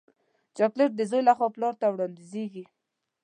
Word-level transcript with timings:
چاکلېټ 0.57 0.91
د 0.95 1.01
زوی 1.09 1.21
له 1.27 1.33
خوا 1.37 1.47
پلار 1.55 1.73
ته 1.81 1.85
وړاندیزېږي. 1.89 2.65